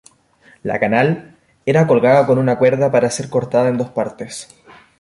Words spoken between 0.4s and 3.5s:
La canal era colgada con una cuerda para ser